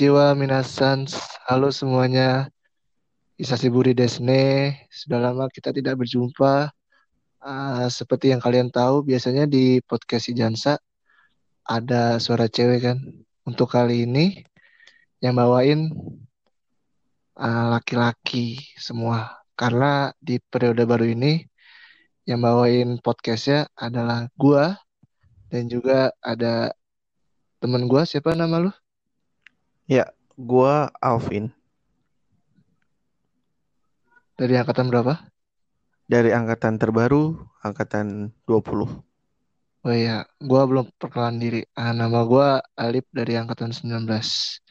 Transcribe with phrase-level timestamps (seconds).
[0.00, 1.04] Konnichiwa, minasan.
[1.44, 2.48] Halo semuanya.
[3.36, 4.72] Isashiburi desne.
[4.88, 6.72] Sudah lama kita tidak berjumpa.
[7.36, 10.80] Uh, seperti yang kalian tahu, biasanya di podcast si Jansa
[11.68, 12.96] ada suara cewek kan.
[13.44, 14.40] Untuk kali ini
[15.20, 15.92] yang bawain
[17.36, 19.44] uh, laki-laki uh, semua.
[19.52, 21.44] Karena di periode baru ini
[22.24, 24.80] yang bawain podcastnya adalah gua
[25.52, 26.72] dan juga ada
[27.60, 28.79] temen gua siapa nama lu?
[29.90, 30.06] Ya,
[30.38, 31.50] gua Alvin.
[34.38, 35.18] Dari angkatan berapa?
[36.06, 38.86] Dari angkatan terbaru, angkatan 20.
[39.82, 41.66] Oh iya, gua belum perkenalan diri.
[41.74, 44.62] Ah, nama gua Alip dari angkatan 19.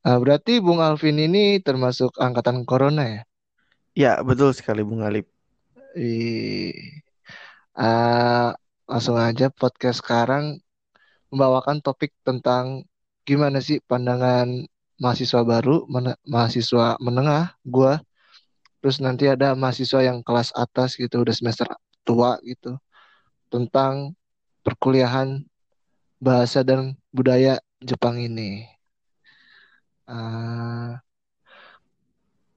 [0.00, 3.22] Ah, berarti Bung Alvin ini termasuk angkatan corona ya?
[3.92, 5.28] Ya, betul sekali Bung Alip.
[5.92, 6.72] Ih.
[7.76, 8.56] Uh,
[8.88, 10.56] langsung aja podcast sekarang
[11.28, 12.87] membawakan topik tentang
[13.28, 14.48] gimana sih pandangan
[14.96, 17.92] mahasiswa baru, men mahasiswa menengah, gue,
[18.80, 21.68] terus nanti ada mahasiswa yang kelas atas gitu, udah semester
[22.08, 22.80] tua gitu,
[23.52, 24.16] tentang
[24.64, 25.44] perkuliahan
[26.16, 28.64] bahasa dan budaya Jepang ini.
[30.08, 30.96] Uh,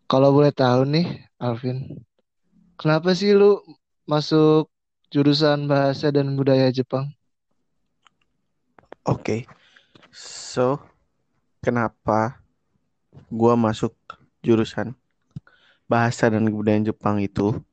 [0.07, 1.99] kalau boleh tahu nih, Alvin,
[2.79, 3.59] kenapa sih lu
[4.07, 4.71] masuk
[5.11, 7.11] jurusan bahasa dan budaya Jepang?
[9.03, 9.43] Oke.
[9.45, 9.60] Okay.
[10.11, 10.75] So,
[11.63, 12.43] kenapa
[13.31, 13.95] gua masuk
[14.43, 14.91] jurusan
[15.87, 17.63] bahasa dan kebudayaan Jepang itu?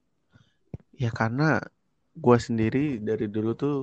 [0.94, 1.66] Ya karena
[2.14, 3.76] gua sendiri dari dulu tuh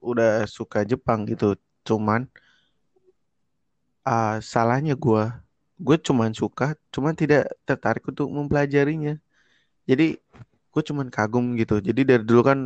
[0.00, 1.60] udah suka Jepang gitu.
[1.84, 2.24] Cuman
[4.08, 9.18] uh, salahnya gua gue cuman suka, cuman tidak tertarik untuk mempelajarinya.
[9.90, 10.16] Jadi
[10.72, 11.82] gue cuman kagum gitu.
[11.82, 12.58] Jadi dari dulu kan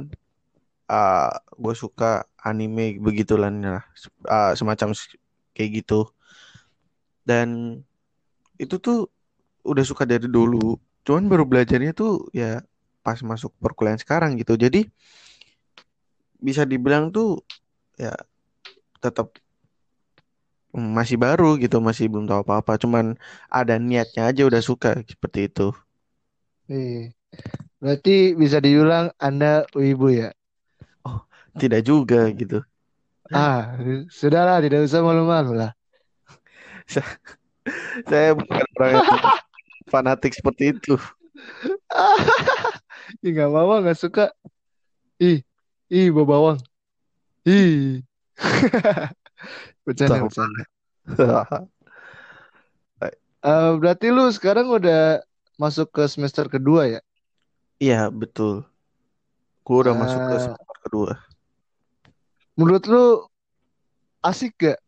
[0.93, 4.95] uh, gue suka anime begitulah uh, semacam
[5.55, 6.07] kayak gitu
[7.27, 7.81] dan
[8.59, 9.11] itu tuh
[9.67, 12.63] udah suka dari dulu cuman baru belajarnya tuh ya
[13.03, 14.87] pas masuk perkuliahan sekarang gitu jadi
[16.39, 17.43] bisa dibilang tuh
[17.99, 18.15] ya
[19.03, 19.35] tetap
[20.79, 23.19] masih baru gitu masih belum tahu apa-apa cuman
[23.51, 25.73] ada niatnya aja udah suka seperti itu.
[26.69, 27.17] Iya.
[27.81, 30.31] Berarti bisa diulang Anda wibu ya?
[31.59, 32.65] Tidak juga gitu.
[33.29, 33.77] Ah,
[34.09, 35.77] sudahlah, tidak usah malu-malu lah.
[38.09, 39.05] Saya bukan orang yang
[39.93, 40.97] fanatik seperti itu.
[43.25, 44.25] Ih, nggak mau, nggak suka.
[45.17, 45.41] Ih,
[45.89, 46.59] ih, bawa bawang.
[47.49, 48.05] Ih.
[49.85, 50.63] bercanda, bercanda.
[53.43, 55.25] uh, berarti lu sekarang udah
[55.57, 57.01] masuk ke semester kedua ya?
[57.81, 58.69] Iya, betul.
[59.65, 60.43] Gue udah uh, masuk ke ah.
[60.45, 61.13] semester kedua.
[62.59, 63.05] Menurut lu
[64.19, 64.83] asik gak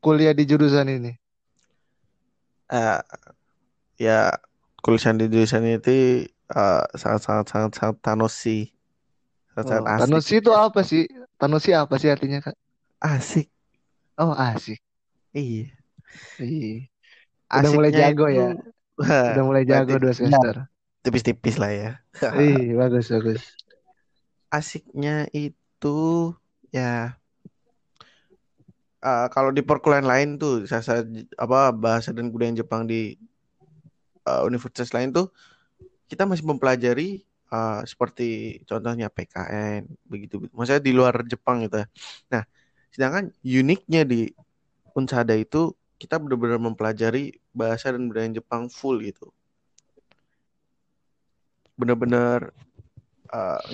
[0.00, 1.12] kuliah di jurusan ini?
[2.72, 3.04] Uh,
[4.00, 4.32] ya
[4.80, 6.24] kuliah di jurusan itu
[6.56, 8.72] uh, sangat sangat sangat sangat tanosi.
[9.52, 10.00] Sangat, oh, asik.
[10.08, 11.04] Tanosi itu apa sih?
[11.36, 12.56] Tanosi apa sih artinya kak?
[13.04, 13.52] Asik.
[14.16, 14.80] Oh asik.
[15.36, 15.68] Iya.
[16.40, 16.88] Iya.
[17.52, 18.40] Udah mulai jago itu...
[18.40, 18.48] ya.
[19.36, 20.64] Udah mulai jago dua semester.
[21.04, 21.90] Tipis-tipis lah ya.
[22.40, 23.52] Iya bagus bagus.
[24.48, 26.32] Asiknya itu
[26.76, 27.16] ya.
[29.00, 31.06] Uh, kalau di perkuliahan lain tuh saya
[31.38, 33.14] apa bahasa dan budaya Jepang di
[34.26, 35.30] uh, universitas lain tuh
[36.10, 37.22] kita masih mempelajari
[37.54, 41.86] uh, seperti contohnya PKN begitu maksudnya di luar Jepang gitu ya.
[42.32, 42.42] nah
[42.90, 44.32] sedangkan uniknya di
[44.96, 49.28] Unsada itu kita benar-benar mempelajari bahasa dan budaya Jepang full gitu.
[51.76, 52.56] Benar-benar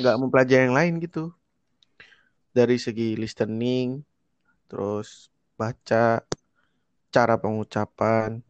[0.02, 1.30] nggak uh, mempelajari yang lain gitu
[2.52, 4.04] dari segi listening,
[4.68, 6.20] terus baca,
[7.12, 8.40] cara pengucapan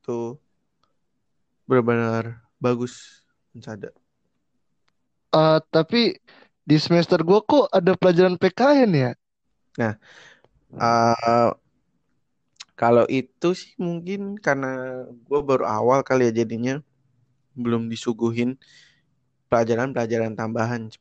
[0.00, 0.36] itu
[1.68, 3.92] benar-benar bagus mencada.
[5.32, 6.16] Uh, tapi
[6.64, 9.12] di semester gue kok ada pelajaran PKN ya?
[9.76, 9.92] Nah,
[10.80, 11.52] uh,
[12.76, 16.80] kalau itu sih mungkin karena gue baru awal kali ya jadinya
[17.56, 18.60] belum disuguhin
[19.48, 20.92] pelajaran-pelajaran tambahan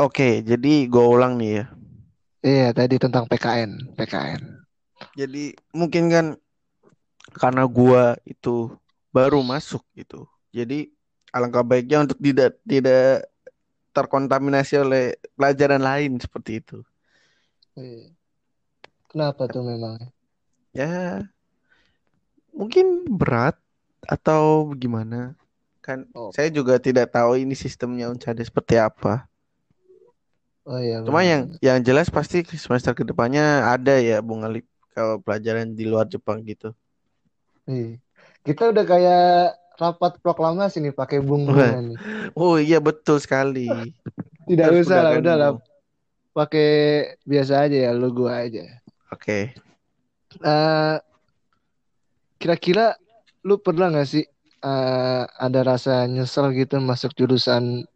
[0.00, 1.64] Oke, jadi gue ulang nih ya.
[2.40, 4.64] Iya, tadi tentang PKN, PKN.
[5.12, 6.26] Jadi mungkin kan
[7.36, 8.72] karena gue itu
[9.12, 10.24] baru masuk gitu.
[10.56, 10.88] Jadi
[11.36, 13.28] alangkah baiknya untuk tidak tidak
[13.92, 16.80] terkontaminasi oleh pelajaran lain seperti itu.
[17.76, 18.16] Iya.
[19.04, 20.00] Kenapa tuh memang?
[20.72, 21.28] Ya,
[22.56, 23.60] mungkin berat
[24.08, 25.36] atau gimana?
[25.84, 26.32] Kan oh.
[26.32, 29.29] saya juga tidak tahu ini sistemnya Uncade seperti apa.
[30.68, 31.00] Oh iya.
[31.00, 35.88] Cuma yang yang jelas pasti semester ke depannya ada ya Bung Alip kalau pelajaran di
[35.88, 36.76] luar Jepang gitu.
[37.70, 37.96] Ih.
[38.44, 41.98] Kita udah kayak rapat proklamasi nih pakai bung-bungan nih.
[42.36, 43.96] Oh iya betul sekali.
[44.44, 45.50] Tidak harus usah lah, udah lah.
[46.36, 46.68] Pakai
[47.24, 48.64] biasa aja ya, lu gua aja.
[49.10, 49.56] Oke.
[50.38, 50.96] Eh,
[52.36, 52.94] kira-kira
[53.42, 54.24] lu pernah nggak sih
[54.60, 57.88] eh, ada rasa nyesel gitu masuk jurusan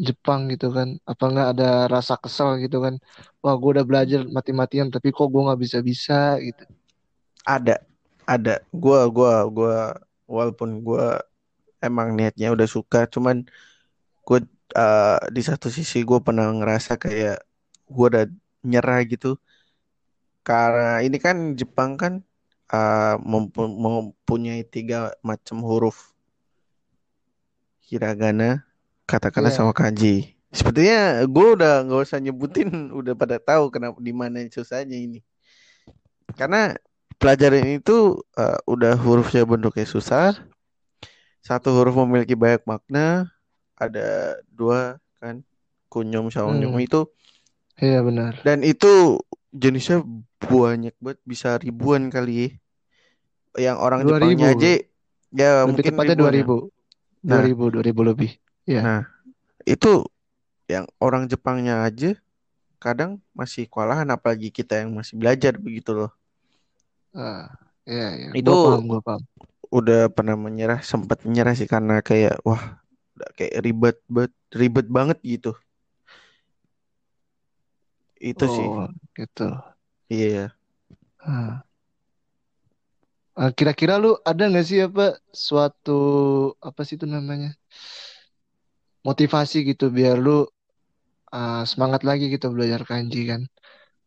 [0.00, 0.96] Jepang gitu kan?
[1.04, 2.96] Apa nggak ada rasa kesel gitu kan?
[3.44, 6.64] Wah, gua udah belajar mati-matian tapi kok gua nggak bisa-bisa gitu.
[7.44, 7.84] Ada,
[8.24, 8.64] ada.
[8.72, 9.76] Gua, gua, gua,
[10.24, 11.20] walaupun gua
[11.80, 13.44] emang niatnya udah suka, cuman
[14.24, 14.40] gue
[14.76, 17.40] eh, di satu sisi gue pernah ngerasa kayak
[17.90, 18.24] gue udah
[18.62, 19.40] nyerah gitu.
[20.44, 22.14] Karena ini kan Jepang kan
[23.26, 26.14] mempu- mempunyai tiga macam huruf
[27.90, 28.62] hiragana,
[29.10, 29.56] katakana Iya.
[29.58, 30.38] sama kanji.
[30.50, 32.68] Sepertinya gue udah nggak usah nyebutin,
[33.00, 35.18] udah pada tahu kenapa di mana susahnya ini.
[36.38, 36.74] Karena
[37.20, 40.34] pelajaran itu eh, udah hurufnya bentuknya susah,
[41.40, 43.28] satu huruf memiliki banyak makna,
[43.76, 45.40] ada dua kan,
[45.92, 47.08] kunyum sama Hmm, itu,
[47.80, 48.32] iya benar.
[48.46, 49.20] dan itu
[49.52, 50.04] jenisnya
[50.40, 52.48] banyak banget, bisa ribuan kali ya.
[53.70, 54.70] Yang orang Dua Jepangnya ribu, aja
[55.34, 56.54] ya lebih mungkin tepatnya dua ribu,
[57.22, 58.30] dua Nah, ribu, dua ribu lebih.
[58.66, 58.80] Iya.
[58.84, 59.00] nah
[59.68, 59.88] itu
[60.72, 62.16] yang orang Jepangnya aja
[62.84, 66.12] kadang masih kewalahan apalagi kita yang masih belajar begitu loh.
[67.14, 67.42] Ah,
[67.90, 68.28] iya, iya.
[68.38, 69.22] Itu Gua paham, gua paham.
[69.70, 72.62] udah pernah menyerah, sempat menyerah sih karena kayak wah
[73.16, 75.52] udah kayak ribet banget, ribet banget gitu.
[78.30, 78.68] Itu sih.
[78.70, 78.86] Oh,
[79.16, 79.42] gitu.
[80.10, 80.52] Iya.
[81.20, 81.62] Ah.
[83.40, 85.02] Ah, kira-kira lu ada nggak sih apa
[85.46, 85.90] suatu
[86.68, 87.48] apa sih itu namanya
[89.08, 90.44] motivasi gitu biar lu
[91.36, 93.42] ah, semangat lagi gitu belajar kanji kan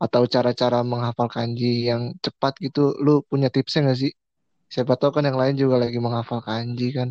[0.05, 4.11] atau cara-cara menghafal kanji yang cepat gitu lu punya tipsnya nggak sih?
[4.73, 7.09] Siapa tahu kan yang lain juga lagi menghafal kanji kan.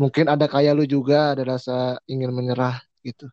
[0.00, 3.26] Mungkin ada kayak lu juga ada rasa ingin menyerah gitu.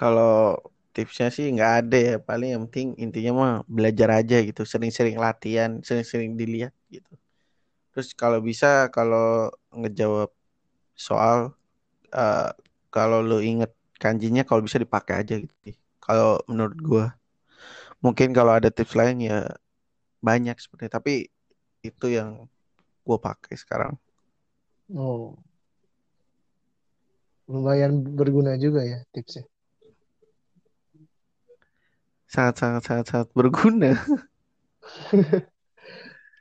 [0.00, 0.56] Kalau
[0.96, 2.14] tipsnya sih nggak ada ya.
[2.28, 4.62] Paling yang penting intinya mah belajar aja gitu.
[4.64, 7.12] Sering-sering latihan, sering-sering dilihat gitu.
[7.92, 10.35] Terus kalau bisa kalau ngejawab
[10.96, 11.54] soal
[12.12, 12.50] eh,
[12.90, 13.72] kalau lu inget
[14.02, 15.54] kanjinya kalau bisa dipakai aja gitu.
[15.66, 15.76] sih.
[16.02, 17.06] Kalau menurut gua
[18.04, 19.46] mungkin kalau ada tips lain ya
[20.24, 20.92] banyak sebenarnya.
[20.98, 21.28] Tapi
[21.84, 22.48] itu yang
[23.06, 23.94] gua pakai sekarang.
[24.94, 25.34] Oh,
[27.46, 29.46] lumayan berguna juga ya tipsnya.
[32.26, 33.92] Sangat sangat sangat sangat berguna.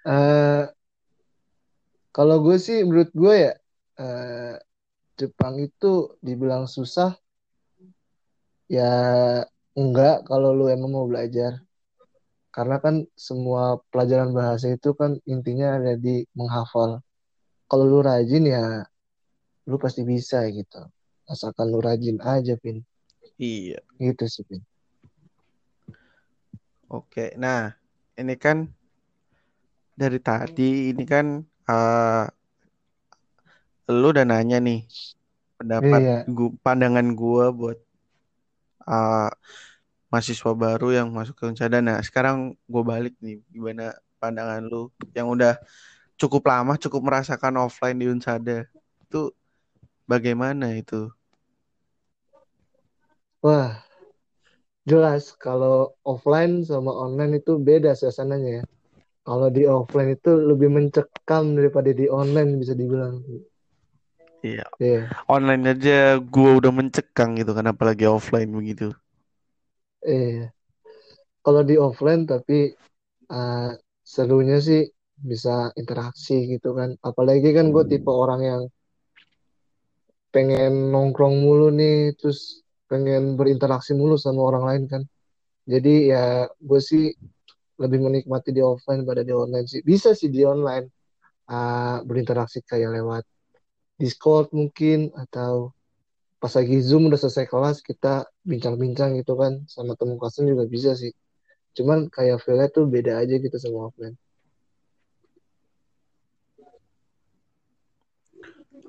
[0.05, 0.63] Eh,
[2.13, 3.51] kalau gue sih menurut gue ya
[3.99, 4.55] eh,
[5.15, 7.15] Jepang itu dibilang susah
[8.67, 8.91] ya
[9.77, 11.61] enggak kalau lu emang mau belajar.
[12.51, 17.03] Karena kan semua pelajaran bahasa itu kan intinya ada di menghafal.
[17.67, 18.87] Kalau lu rajin ya
[19.67, 20.87] lu pasti bisa gitu.
[21.25, 22.85] Asalkan lu rajin aja, Pin.
[23.41, 23.81] Iya.
[23.97, 24.61] Gitu sih, Pin.
[26.87, 27.33] Oke.
[27.35, 27.73] Nah,
[28.15, 28.69] ini kan
[29.97, 32.25] dari tadi ini kan eh
[33.89, 34.79] lu udah nanya nih
[35.59, 36.25] pendapat Iya.
[36.35, 37.77] gua, pandangan gua buat
[38.87, 39.29] eh,
[40.11, 41.77] mahasiswa baru yang masuk ke Unsada.
[41.83, 45.59] Nah, sekarang gua balik nih gimana pandangan lu yang udah
[46.21, 48.65] cukup lama cukup merasakan offline di Unsada.
[49.05, 49.33] Itu
[50.09, 51.11] bagaimana itu?
[53.41, 53.85] Wah,
[54.89, 55.75] jelas kalau
[56.11, 58.63] offline sama online itu beda suasananya ya.
[59.27, 63.15] Kalau di offline itu lebih mencekam daripada di online bisa dibilang.
[64.45, 65.01] Iya, Iya.
[65.25, 68.93] online aja gua udah mencekang gitu kan apalagi offline begitu.
[70.05, 70.53] Iya.
[71.41, 72.73] Kalau di offline tapi
[73.33, 73.73] uh,
[74.05, 74.85] serunya sih
[75.17, 76.93] bisa interaksi gitu kan.
[77.01, 78.61] Apalagi kan gue tipe orang yang
[80.29, 85.03] pengen nongkrong mulu nih, terus pengen berinteraksi mulu sama orang lain kan.
[85.65, 87.09] Jadi ya gue sih
[87.81, 89.81] lebih menikmati di offline pada di online sih.
[89.81, 90.85] Bisa sih di online
[91.49, 93.25] uh, berinteraksi kayak lewat
[94.01, 95.53] Discord mungkin atau
[96.41, 100.91] pas lagi Zoom udah selesai kelas kita bincang-bincang gitu kan sama temen kelasnya juga bisa
[101.01, 101.11] sih.
[101.77, 104.15] Cuman kayak feel-nya tuh beda aja gitu sama offline.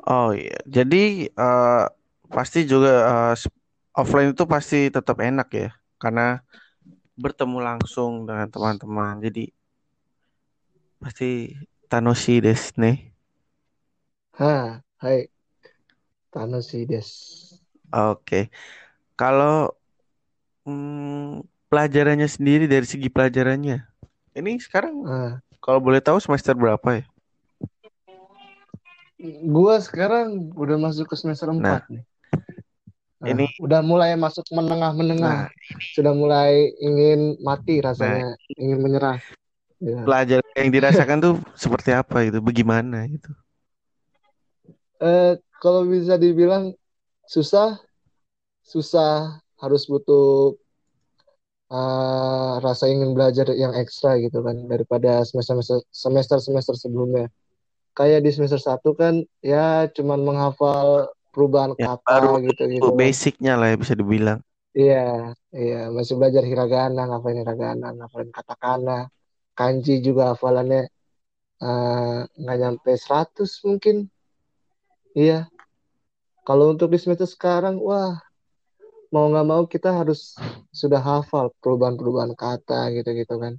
[0.06, 1.84] Oh iya, jadi eh,
[2.30, 2.90] pasti juga
[3.34, 3.50] s-
[3.96, 5.68] offline itu pasti tetap enak ya,
[6.02, 6.42] karena
[7.18, 9.14] bertemu langsung dengan teman-teman.
[9.24, 9.50] Jadi
[11.00, 11.54] pasti
[11.90, 12.92] tanoshi desu ne.
[14.38, 15.28] Ha, hai,
[16.32, 17.08] Thanos sih des.
[17.92, 18.48] Oke,
[19.16, 19.72] kalau
[20.66, 23.84] mm, pelajarannya sendiri dari segi pelajarannya.
[24.36, 27.04] Ini sekarang Nah, kalau boleh tahu semester berapa ya?
[29.48, 32.04] gua sekarang udah masuk ke semester 4 Nah, nih.
[33.16, 35.48] Nah, ini udah mulai masuk menengah-menengah.
[35.48, 35.50] nah,
[35.96, 39.18] Sudah mulai ingin mati nah rasanya, ingin menyerah.
[39.80, 40.00] Ya.
[40.04, 42.38] pelajaran yang dirasakan tuh seperti apa itu?
[42.44, 43.32] Bagaimana itu?
[44.96, 46.72] Eh, kalau bisa dibilang
[47.28, 47.76] susah,
[48.64, 50.56] susah harus butuh
[51.72, 55.60] eh, rasa ingin belajar yang ekstra gitu kan daripada semester
[55.90, 57.26] semester semester sebelumnya.
[57.96, 62.96] Kayak di semester satu kan ya cuman menghafal perubahan Ya kata baru gitu gitu kan.
[62.96, 64.40] basicnya lah ya bisa dibilang.
[64.76, 69.08] Iya, iya masih belajar hiragana, ngafalin hiragana, ngafalin katakana,
[69.56, 70.84] kanji juga hafalannya
[71.64, 73.96] eh, nggak nyampe 100 mungkin.
[75.16, 75.48] Iya.
[76.46, 78.12] Kalau untuk di semester sekarang, wah
[79.14, 80.34] mau nggak mau kita harus
[80.80, 83.54] sudah hafal perubahan-perubahan kata gitu-gitu kan.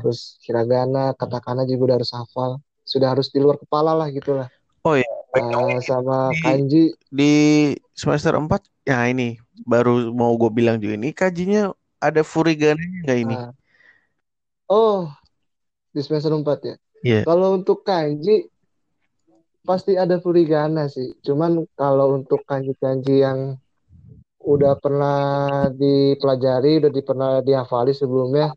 [0.00, 2.50] Terus hiragana, katakana juga udah harus hafal.
[2.86, 4.48] Sudah harus di luar kepala lah gitulah.
[4.82, 7.32] Oh iya, Eh, sama di kanji, di
[7.94, 11.70] semester 4 ya ini baru mau gue bilang juga ini kajinya
[12.02, 13.34] ada furigana nggak ini?
[13.38, 13.52] eh,
[14.68, 15.10] oh
[15.94, 16.76] di semester 4 ya.
[17.04, 17.22] Iya.
[17.26, 18.48] Kalau untuk kanji
[19.62, 21.14] pasti ada furigana sih.
[21.22, 23.56] Cuman kalau untuk kanji-kanji yang
[24.42, 25.18] udah pernah
[25.70, 28.54] dipelajari, udah pernah dihafali sebelumnya,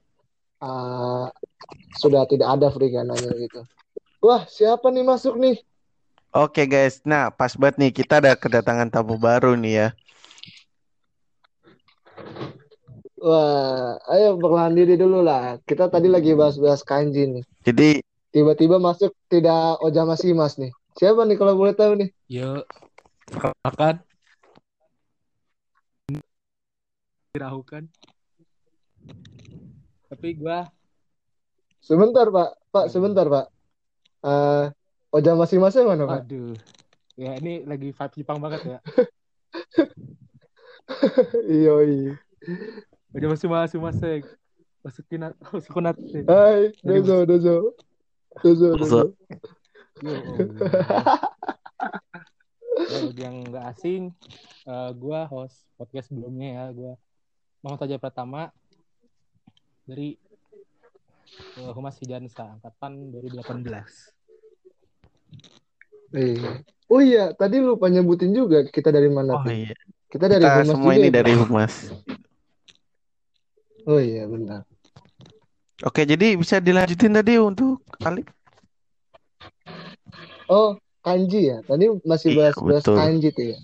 [0.61, 1.25] eh,
[1.97, 3.61] sudah tidak ada furigananya gitu.
[4.25, 5.61] Wah, siapa nih masuk nih?
[6.35, 9.87] Oke guys, nah pas banget nih kita ada kedatangan tamu baru nih ya.
[13.23, 15.57] Wah, ayo perlahan diri dulu lah.
[15.63, 17.43] Kita tadi lagi bahas-bahas kanji nih.
[17.63, 17.89] Jadi
[18.35, 20.67] Tiba-tiba masuk tidak Ojama Mas nih.
[20.95, 22.09] Siapa nih kalau boleh tahu nih?
[22.31, 22.63] Yuk,
[23.67, 23.99] makan.
[27.35, 27.83] Dirahukan.
[30.07, 30.71] Tapi gua
[31.83, 32.49] Sebentar, Pak.
[32.71, 33.45] Pak, sebentar, Pak.
[34.25, 34.65] Eh,
[35.13, 36.25] Ojama Masnya mana, Pak?
[36.25, 36.55] aduh.
[37.19, 38.79] Ya ini lagi vibe Jepang banget ya.
[41.45, 42.13] Iya, iya.
[43.19, 44.23] Masuk masuk.
[44.81, 45.21] Masukin
[45.53, 46.19] masukin nanti.
[46.25, 47.55] Hai, dozo, dozo.
[48.43, 49.01] Dozo, Dozo.
[50.03, 50.11] Yo,
[52.75, 54.11] Ya, yang nggak asing,
[54.67, 56.65] eh, gua host podcast sebelumnya ya.
[56.75, 56.93] Gua
[57.63, 58.51] mau saja pertama
[59.87, 60.19] dari
[61.55, 64.11] eh, Humas Hijansa angkatan 2018.
[66.11, 66.51] Iya.
[66.91, 69.73] Oh iya, tadi lupa nyebutin juga kita dari mana oh iya,
[70.11, 71.73] Kita dari kita Humas semua juga ini ya, dari Humas.
[73.87, 74.67] Oh iya, benar.
[75.87, 78.23] Oke, jadi bisa dilanjutin tadi untuk kali.
[80.49, 81.57] Oh, kanji ya.
[81.65, 82.97] Tadi masih Iya, bahas-bahas betul.
[82.97, 83.57] kanji tuh ya.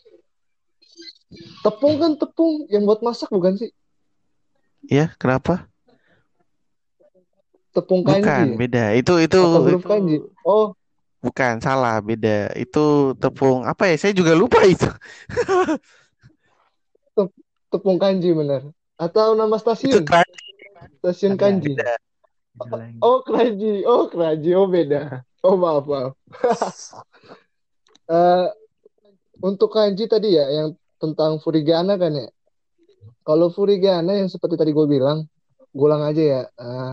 [1.64, 3.70] Tepung kan tepung yang buat masak bukan sih?
[4.90, 5.70] Ya, kenapa?
[7.74, 8.58] Tepung kanji Bukan, ya?
[8.60, 8.84] beda.
[9.00, 10.16] Itu itu Atau huruf itu kanji?
[10.44, 10.66] Oh,
[11.22, 12.50] bukan salah, beda.
[12.58, 13.96] Itu tepung apa ya?
[14.02, 14.90] Saya juga lupa itu.
[17.72, 18.62] tepung kanji benar.
[19.00, 20.04] Atau nama Itu stasiun?
[20.08, 20.28] keran
[21.02, 21.42] Stasiun Ada.
[21.42, 21.74] kanji.
[21.78, 21.94] beda.
[22.58, 23.00] Beda lagi.
[23.02, 23.72] Oh, kanji.
[23.88, 24.50] Oh, kanji.
[24.56, 25.00] Oh, beda.
[25.42, 26.14] Oh, maaf, maaf.
[28.12, 28.48] Eh,
[29.40, 32.28] untuk kanji tadi ya, yang tentang furigana kan ya.
[33.24, 35.32] Kalau furigana yang seperti tadi gue bilang,
[35.72, 36.44] gue ulang aja ya.
[36.44, 36.92] Eh,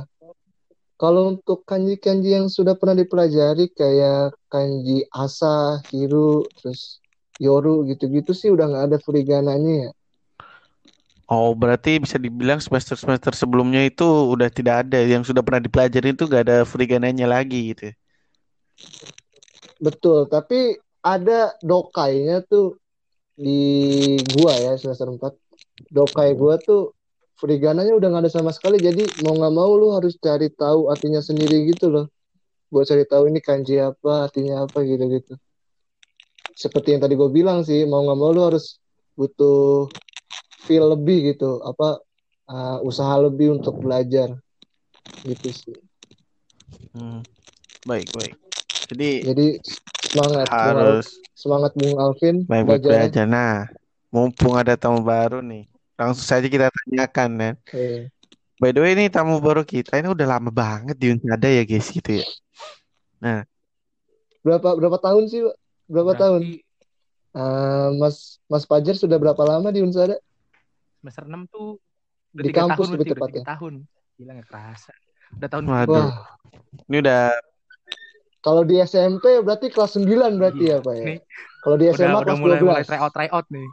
[0.94, 7.02] kalau untuk kanji-kanji yang sudah pernah dipelajari kayak kanji asa, hiru, terus
[7.42, 9.90] yoru gitu-gitu sih udah nggak ada furigananya ya.
[11.28, 16.24] Oh, berarti bisa dibilang semester-semester sebelumnya itu udah tidak ada yang sudah pernah dipelajari itu
[16.24, 17.92] gak ada furigananya lagi gitu.
[19.78, 22.76] Betul, tapi ada dokainya tuh
[23.38, 25.38] di gua ya semester 4.
[25.94, 26.98] Dokai gua tuh
[27.38, 28.82] furigananya udah nggak ada sama sekali.
[28.82, 32.06] Jadi mau nggak mau lu harus cari tahu artinya sendiri gitu loh.
[32.68, 35.38] Buat cari tahu ini kanji apa, artinya apa gitu-gitu.
[36.58, 38.82] Seperti yang tadi gue bilang sih, mau nggak mau lu harus
[39.14, 39.86] butuh
[40.66, 42.02] feel lebih gitu, apa
[42.50, 44.34] uh, usaha lebih untuk belajar
[45.22, 45.78] gitu sih.
[46.92, 47.22] Hmm.
[47.86, 48.34] Baik, baik.
[48.88, 49.46] Jadi Jadi
[50.08, 53.26] semangat harus semangat Bung Alvin baik-baik belajar.
[53.28, 53.68] Nah,
[54.08, 55.68] mumpung ada tamu baru nih,
[56.00, 57.54] langsung saja kita tanyakan kan.
[57.76, 58.08] Eh,
[58.58, 61.86] By the way, ini tamu baru kita ini udah lama banget di Unsada ya guys
[61.92, 62.26] gitu ya.
[63.22, 63.46] Nah,
[64.42, 65.56] berapa berapa tahun sih, Pak?
[65.86, 66.42] Berapa tahun?
[66.42, 66.66] Berarti
[67.38, 70.16] Uh, Mas Mas Fajar sudah berapa lama di Unsada?
[70.98, 71.76] semester 6 tuh
[72.34, 73.44] udah Di kampus tahun lebih tepatnya.
[73.46, 73.74] tahun.
[74.18, 74.92] Gila nggak kerasa.
[75.36, 75.92] Udah tahun Waduh.
[75.92, 76.10] Wah,
[76.88, 77.22] ini udah
[78.38, 80.78] kalau di SMP berarti kelas 9 berarti iya.
[80.78, 81.18] ya Pak ya.
[81.62, 82.70] Kalau di SMA udah, kelas udah mulai, 12.
[82.70, 83.66] Mulai try out try out nih.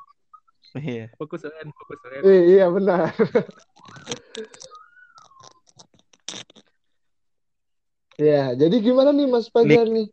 [0.76, 1.08] Iya.
[1.16, 2.22] Fokus UN, fokus UN.
[2.26, 3.16] Iya, iya benar.
[8.28, 10.12] ya, jadi gimana nih Mas Pajar nih?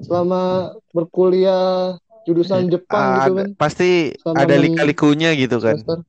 [0.00, 1.94] Selama berkuliah
[2.26, 3.54] jurusan eh, Jepang uh, gitu kan.
[3.54, 5.78] Pasti Selama ada lika-likunya gitu kan.
[5.78, 6.02] Master.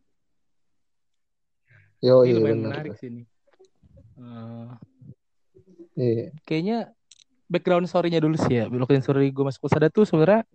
[2.02, 2.82] Yo, ini iya, benar.
[2.82, 3.30] menarik sini.
[4.18, 4.74] Uh,
[5.94, 6.34] eh, iya.
[6.50, 6.90] Kayaknya
[7.52, 8.66] background story-nya dulu sih ya.
[8.72, 10.48] Background story gue masuk Unsada tuh sebenarnya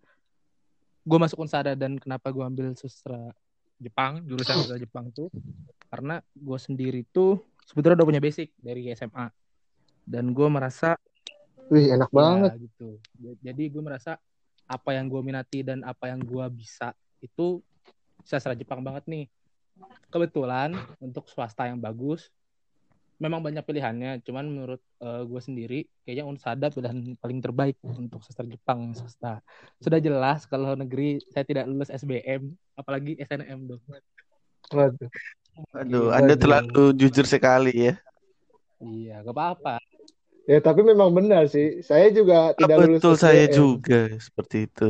[1.04, 3.36] gue masuk Unsada dan kenapa gue ambil sastra
[3.76, 5.28] Jepang, jurusan sastra Jepang tuh
[5.92, 9.28] karena gue sendiri tuh sebetulnya udah punya basic dari SMA
[10.08, 10.96] dan gue merasa
[11.66, 12.50] Wih, enak ya, banget.
[12.62, 12.96] gitu.
[13.42, 14.16] Jadi gue merasa
[14.66, 17.60] apa yang gue minati dan apa yang gue bisa itu
[18.24, 19.26] sastra Jepang banget nih.
[20.08, 20.72] Kebetulan
[21.02, 22.32] untuk swasta yang bagus
[23.16, 28.92] memang banyak pilihannya, cuman menurut gue sendiri kayaknya Unsada pilihan paling terbaik untuk sastra Jepang
[28.92, 29.40] swasta.
[29.80, 33.82] Sudah jelas kalau negeri saya tidak lulus SBM, apalagi SNM dong.
[34.70, 35.08] Waduh.
[35.72, 36.40] Aduh, Iya, Anda Waduh.
[36.40, 37.94] terlalu jujur sekali ya.
[38.84, 39.74] Iya, gak apa-apa.
[40.46, 41.80] Ya, tapi memang benar sih.
[41.82, 43.56] Saya juga Ah, tidak lulus betul saya SBM.
[43.56, 44.88] juga seperti itu.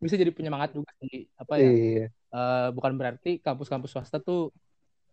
[0.00, 1.28] Bisa jadi penyemangat juga sih.
[1.36, 1.68] Apa ya?
[1.70, 2.04] Iya.
[2.08, 4.48] eh, bukan berarti kampus-kampus swasta tuh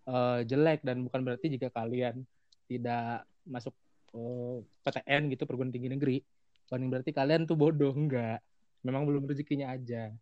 [0.08, 2.24] eh, jelek dan bukan berarti jika kalian
[2.66, 3.74] tidak masuk
[4.14, 6.18] eh, PTN gitu perguruan tinggi negeri.
[6.66, 8.42] Bukan berarti kalian tuh bodoh enggak.
[8.82, 10.14] Memang belum rezekinya aja.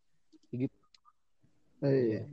[0.52, 0.76] Gitu.
[1.84, 2.28] Iya.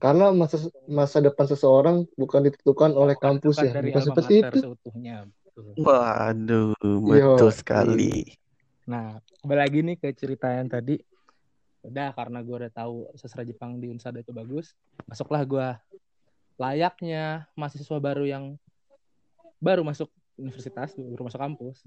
[0.00, 0.56] Karena masa
[0.88, 4.58] masa depan seseorang bukan ditentukan oleh kampus ya, bukan seperti itu.
[4.64, 5.28] seutuhnya.
[5.44, 5.76] Betul.
[5.76, 8.38] Waduh, Yo, betul sekali.
[8.88, 10.96] nah kembali lagi nih ke cerita yang tadi.
[11.84, 14.76] Udah karena gue udah tahu sastra Jepang di Unsada itu bagus
[15.08, 15.68] masuklah gue
[16.60, 18.44] layaknya mahasiswa baru yang
[19.60, 20.08] baru masuk
[20.40, 21.78] universitas baru masuk kampus.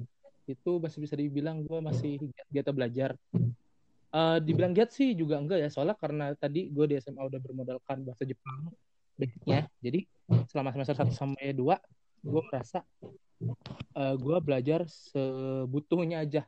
[0.46, 2.22] Itu masih bisa dibilang gue masih
[2.54, 3.18] giat belajar.
[4.14, 8.06] Eh dibilang giat sih juga enggak ya soalnya karena tadi gue di SMA udah bermodalkan
[8.06, 8.70] bahasa Jepang.
[9.18, 10.06] Basicnya jadi
[10.50, 11.66] selama semester 1 sampai 2
[12.24, 12.86] gue merasa
[13.98, 16.46] eh gue belajar sebutuhnya aja.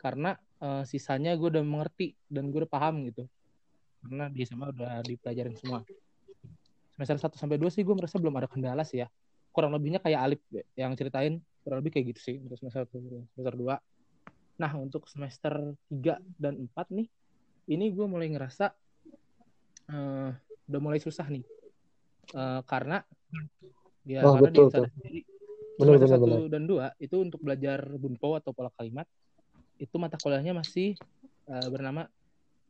[0.00, 0.32] Karena
[0.64, 3.28] eh, sisanya gue udah mengerti dan gue udah paham gitu.
[4.00, 5.84] Karena di SMA udah dipelajarin semua.
[6.96, 9.10] Semester 1 sampai 2 sih gue merasa belum ada kendala sih ya
[9.52, 10.40] kurang lebihnya kayak Alip
[10.78, 15.74] yang ceritain kurang lebih kayak gitu sih untuk semester 1 semester 2 nah untuk semester
[15.90, 17.06] 3 dan 4 nih
[17.68, 18.72] ini gue mulai ngerasa
[19.88, 20.30] eh,
[20.68, 21.44] udah mulai susah nih
[22.28, 23.00] Eh, karena
[24.04, 24.84] ya Oh, karena di betul, tuh.
[24.92, 25.20] sendiri
[25.80, 26.40] semester benar 1 benar.
[26.52, 29.08] dan 2 itu untuk belajar bunpo atau pola kalimat
[29.80, 30.92] itu mata kuliahnya masih
[31.48, 32.04] eh, bernama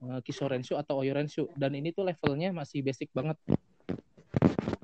[0.05, 3.35] uh, Kisorenshu atau Oyorenshu dan ini tuh levelnya masih basic banget.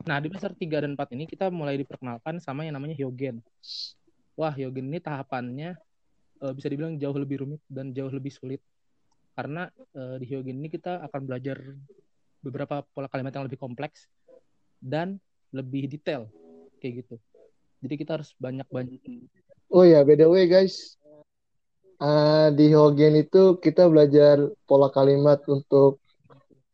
[0.05, 3.41] Nah, di semester 3 dan 4 ini kita mulai diperkenalkan sama yang namanya Hyogen.
[4.37, 5.77] Wah, Hyogen ini tahapannya
[6.45, 8.61] eh, bisa dibilang jauh lebih rumit dan jauh lebih sulit.
[9.33, 11.57] Karena eh, di Hyogen ini kita akan belajar
[12.45, 14.05] beberapa pola kalimat yang lebih kompleks
[14.77, 15.17] dan
[15.57, 16.29] lebih detail
[16.85, 17.17] kayak gitu.
[17.81, 19.01] Jadi kita harus banyak-banyak
[19.73, 21.01] Oh ya, by the way guys,
[21.99, 26.04] ah, di Hogen itu kita belajar pola kalimat untuk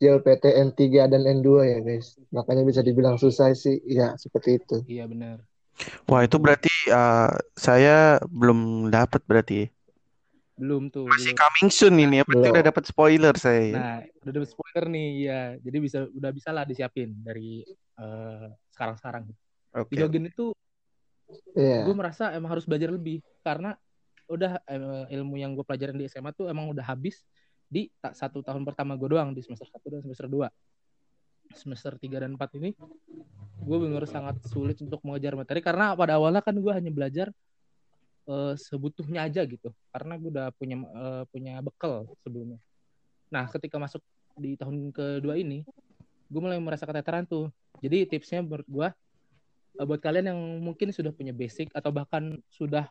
[0.00, 0.80] JLPT N3
[1.12, 2.16] dan N2 ya guys.
[2.32, 3.78] Makanya bisa dibilang susah sih.
[3.84, 4.80] Ya, seperti itu.
[4.88, 5.44] Iya benar.
[6.08, 9.68] Wah, itu berarti uh, saya belum dapat berarti.
[10.56, 11.40] Belum tuh, Masih belum.
[11.40, 12.24] coming soon ini ya.
[12.24, 12.56] Berarti Belum.
[12.56, 13.60] udah dapat spoiler saya.
[13.64, 13.72] ya.
[13.76, 15.40] Nah, udah dapet spoiler nih, ya.
[15.60, 17.64] Jadi bisa udah bisa lah disiapin dari
[17.96, 19.24] eh, sekarang-sekarang.
[19.76, 19.92] Oke.
[19.92, 20.52] Di Hyogen itu
[21.54, 21.86] Iya.
[21.86, 23.78] gue merasa emang harus belajar lebih karena
[24.26, 24.58] udah
[25.14, 27.22] ilmu yang gue pelajarin di SMA tuh emang udah habis
[27.70, 30.50] di tak satu tahun pertama gue doang di semester 1 dan semester 2
[31.54, 32.70] semester 3 dan 4 ini
[33.61, 35.61] gue benar sangat sulit untuk mengejar materi.
[35.61, 37.28] Karena pada awalnya kan gue hanya belajar
[38.26, 39.70] eh, sebutuhnya aja gitu.
[39.92, 42.59] Karena gue udah punya eh, punya bekal sebelumnya.
[43.30, 44.02] Nah ketika masuk
[44.38, 45.66] di tahun kedua ini
[46.30, 47.52] gue mulai merasa keteteran tuh.
[47.80, 48.88] Jadi tipsnya menurut gue
[49.78, 52.88] eh, buat kalian yang mungkin sudah punya basic atau bahkan sudah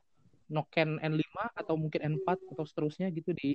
[0.49, 3.53] noken N5 atau mungkin N4 atau seterusnya gitu di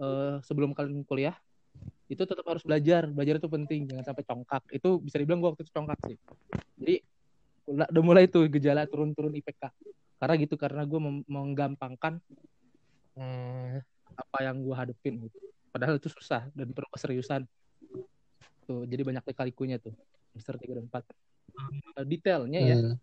[0.00, 1.36] eh, sebelum kalian kuliah
[2.10, 3.06] itu tetap harus belajar.
[3.06, 4.62] Belajar itu penting jangan sampai congkak.
[4.74, 6.16] Itu bisa dibilang gue waktu itu congkak sih.
[6.80, 6.96] Jadi
[7.70, 9.70] udah mulai tuh gejala turun-turun IPK
[10.20, 12.18] karena gitu karena gue menggampangkan
[13.14, 13.78] eh,
[14.18, 15.38] apa yang gue hadepin gitu.
[15.70, 17.46] Padahal itu susah dan perlu keseriusan.
[18.66, 19.94] Tuh jadi banyak lika-likunya tuh.
[20.34, 21.02] Semester 3 dan 4
[21.98, 22.76] Eh, detailnya ya.
[22.78, 22.96] Hmm.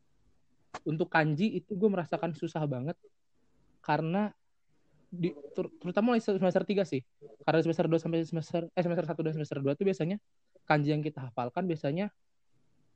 [0.85, 2.95] untuk kanji itu gue merasakan susah banget.
[3.81, 4.29] Karena
[5.07, 7.01] di ter- terutama mulai semester 3 sih.
[7.47, 10.17] Karena semester 2 sampai semester eh semester 1 dan semester 2 tuh biasanya
[10.67, 12.11] kanji yang kita hafalkan biasanya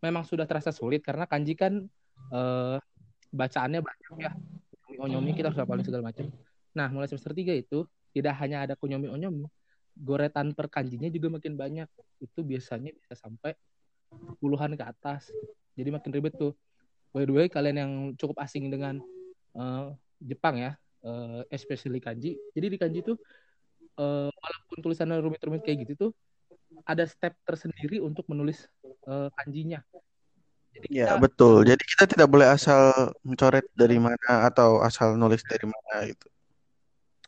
[0.03, 1.87] memang sudah terasa sulit karena kanji kan
[2.33, 2.77] eh,
[3.31, 4.31] bacaannya banyak ya.
[4.99, 6.27] Onyomi kita harus hafalin segala macam.
[6.75, 9.47] Nah, mulai semester 3 itu tidak hanya ada kunyomi onyomi,
[9.95, 11.87] goretan per kanjinya juga makin banyak.
[12.19, 13.55] Itu biasanya bisa sampai
[14.43, 15.31] puluhan ke atas.
[15.79, 16.51] Jadi makin ribet tuh.
[17.15, 18.99] By the way, kalian yang cukup asing dengan
[19.55, 19.87] eh,
[20.19, 22.37] Jepang ya, uh, especially kanji.
[22.53, 23.17] Jadi di kanji tuh
[23.99, 26.11] uh, walaupun tulisannya rumit-rumit kayak gitu tuh
[26.87, 28.65] ada step tersendiri untuk menulis
[29.05, 29.83] uh, kanjinya.
[30.71, 31.67] Jadi ya kita, betul.
[31.67, 36.27] Jadi kita tidak boleh asal mencoret dari mana atau asal nulis dari mana gitu.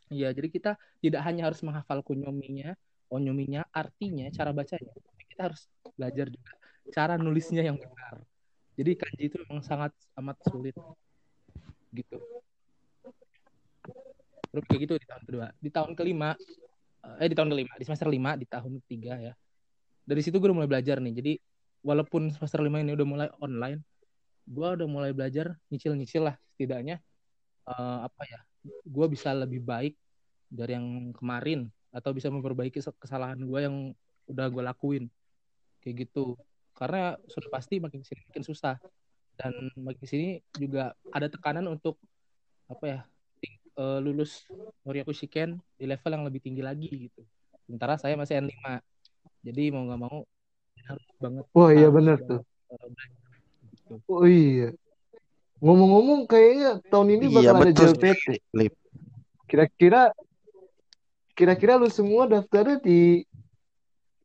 [0.08, 2.76] Iya, jadi kita tidak hanya harus menghafal kunyominya,
[3.08, 6.52] onyominya, artinya, cara bacanya, tapi kita harus belajar juga
[6.92, 8.20] cara nulisnya yang benar.
[8.74, 10.76] Jadi kanji itu memang sangat amat sulit
[11.94, 12.18] gitu.
[14.54, 15.46] Terus kayak gitu di tahun kedua.
[15.58, 16.30] Di tahun kelima,
[17.18, 19.34] eh di tahun kelima, di semester lima, di tahun ketiga ya.
[20.06, 21.14] Dari situ gue udah mulai belajar nih.
[21.18, 21.32] Jadi
[21.82, 23.82] walaupun semester lima ini udah mulai online,
[24.44, 27.00] gue udah mulai belajar nyicil-nyicil lah setidaknya
[27.68, 28.40] uh, apa ya
[28.84, 29.96] gue bisa lebih baik
[30.52, 33.76] dari yang kemarin atau bisa memperbaiki kesalahan gue yang
[34.28, 35.04] udah gue lakuin
[35.80, 36.36] kayak gitu
[36.76, 38.76] karena sudah pasti makin sini makin susah
[39.34, 41.98] dan makin sini juga ada tekanan untuk
[42.70, 43.00] apa ya
[43.78, 44.46] uh, lulus
[44.82, 47.22] Moryaku Shiken di level yang lebih tinggi lagi gitu
[47.64, 48.54] sementara saya masih N5
[49.44, 50.18] jadi mau nggak mau
[50.84, 52.86] harus banget wah iya benar tuh uh,
[53.72, 53.94] gitu.
[54.10, 54.70] oh iya
[55.64, 58.26] ngomong-ngomong kayaknya tahun ini bakal iya, ada JLPT
[59.48, 60.02] kira-kira
[61.34, 63.26] kira-kira lu semua daftarnya di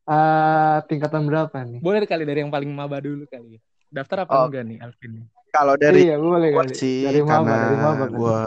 [0.06, 1.80] uh, tingkatan berapa nih?
[1.82, 3.58] Boleh kali dari yang paling maba dulu kali.
[3.90, 4.46] Daftar apa oh.
[4.46, 5.26] enggak nih Alvin?
[5.50, 6.74] Kalau dari iya, boleh kali.
[6.78, 8.38] sih dari maba, karena dari maba, gua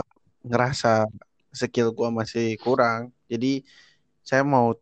[0.44, 1.08] ngerasa
[1.56, 3.12] skill gua masih kurang.
[3.32, 3.64] Jadi
[4.24, 4.76] saya mau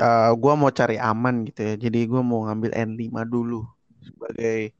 [0.00, 1.74] uh, gua mau cari aman gitu ya.
[1.76, 3.64] Jadi gua mau ngambil N5 dulu
[4.04, 4.72] sebagai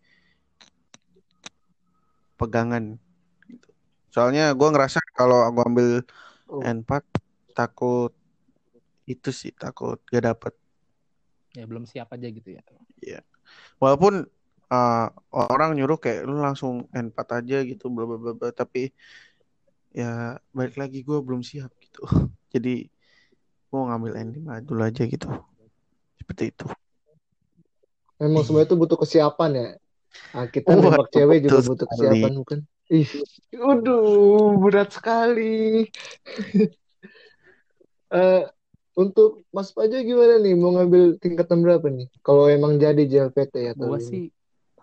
[2.38, 2.96] pegangan
[3.50, 3.68] gitu.
[4.14, 5.88] Soalnya gua ngerasa kalau gua ambil
[6.48, 6.62] oh.
[6.62, 7.02] N4
[7.56, 8.12] takut
[9.08, 10.52] itu sih takut gak dapet
[11.56, 12.62] ya belum siap aja gitu ya
[13.00, 13.20] Iya
[13.80, 14.28] walaupun
[14.68, 18.92] uh, orang nyuruh kayak lu langsung N4 aja gitu bla bla bla tapi
[19.92, 22.04] ya balik lagi gue belum siap gitu
[22.54, 22.88] jadi
[23.68, 25.28] mau ngambil N5 dulu aja gitu
[26.20, 26.66] seperti itu
[28.18, 29.68] Emang semua itu butuh kesiapan ya.
[30.34, 32.58] Nah, kita oh, nembak cewek juga butuh kesiapan bukan?
[32.90, 33.06] Ih,
[33.54, 35.86] waduh, berat sekali.
[38.10, 38.42] uh,
[38.98, 40.58] Untuk Mas Pajo gimana nih?
[40.58, 42.10] Mau ngambil tingkatan berapa nih?
[42.26, 43.72] Kalau emang jadi JLPT ya?
[43.78, 44.34] Gue sih,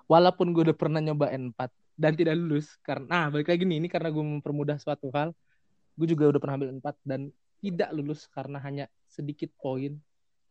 [0.08, 3.88] walaupun gue udah pernah nyoba N4 dan tidak lulus, karena nah, balik lagi nih, ini
[3.88, 5.32] karena gue mempermudah suatu hal,
[5.96, 7.32] gue juga udah pernah ambil N4 dan
[7.64, 9.96] tidak lulus karena hanya sedikit poin.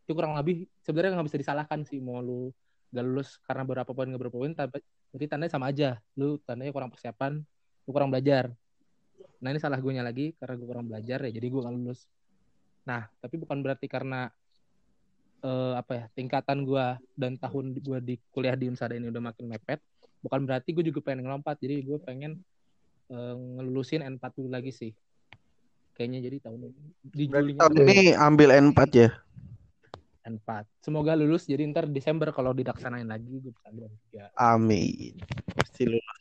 [0.05, 2.53] Itu kurang lebih sebenarnya nggak bisa disalahkan sih mau lu
[2.95, 4.81] gak lulus karena berapa poin nggak berapa poin, tapi
[5.13, 6.01] berarti tandanya sama aja.
[6.17, 7.43] Lu tandanya kurang persiapan,
[7.85, 8.55] lu kurang belajar.
[9.45, 12.09] Nah ini salah gue lagi karena gue kurang belajar ya, jadi gue nggak lulus.
[12.85, 14.29] Nah, tapi bukan berarti karena
[15.45, 19.49] uh, apa ya tingkatan gue dan tahun gue di kuliah di Unsada ini udah makin
[19.49, 19.81] mepet,
[20.25, 21.61] bukan berarti gue juga pengen ngelompat.
[21.61, 22.41] Jadi gue pengen
[23.13, 24.93] uh, ngelulusin N4 dulu lagi sih.
[25.93, 27.53] Kayaknya jadi tahun ini di Juli.
[27.61, 29.11] Tahun ini ambil N4 ya.
[30.25, 30.49] N4.
[30.81, 34.33] Semoga lulus jadi ntar Desember kalau didaksanain lagi gue bisa ambil N3.
[34.41, 35.13] Amin.
[35.53, 36.21] Pasti lulus.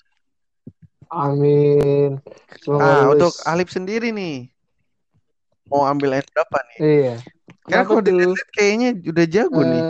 [1.08, 2.20] Amin.
[2.60, 3.12] Semoga ah, lulus.
[3.16, 4.52] untuk Alip sendiri nih
[5.72, 6.78] mau ambil N berapa nih?
[6.84, 7.16] Iya.
[7.63, 9.84] Karena kalau dilihat kayaknya udah jago uh, nih.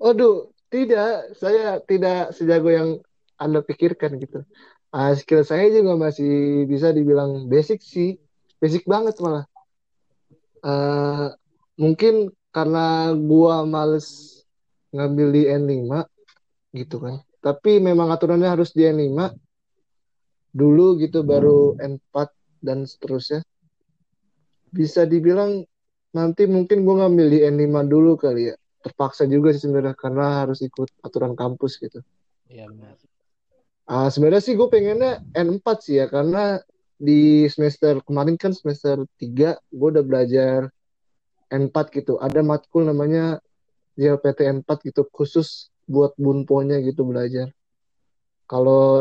[0.00, 0.36] Waduh,
[0.70, 1.34] tidak.
[1.36, 2.88] Saya tidak sejago yang
[3.36, 4.46] Anda pikirkan gitu.
[4.90, 8.16] Uh, skill saya juga masih bisa dibilang basic sih.
[8.62, 9.44] Basic banget malah.
[10.62, 11.34] Uh,
[11.74, 14.40] mungkin karena gua males
[14.94, 15.90] ngambil di N5
[16.74, 17.22] gitu kan.
[17.40, 19.34] Tapi memang aturannya harus di N5
[20.50, 22.14] dulu gitu baru N4
[22.60, 23.46] dan seterusnya
[24.70, 25.62] bisa dibilang
[26.10, 30.64] nanti mungkin gue ngambil di N5 dulu kali ya terpaksa juga sih sebenarnya karena harus
[30.64, 32.00] ikut aturan kampus gitu.
[32.48, 32.96] Iya benar.
[33.84, 36.62] Ah sebenarnya sih gue pengennya N4 sih ya karena
[37.00, 40.72] di semester kemarin kan semester 3 gue udah belajar
[41.52, 42.16] N4 gitu.
[42.18, 43.42] Ada matkul namanya
[43.98, 47.52] JLPT N4 gitu khusus buat bunponya gitu belajar.
[48.46, 48.98] Kalau